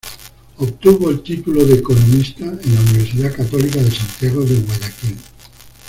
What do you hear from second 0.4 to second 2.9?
Obtuvo el título de economista en la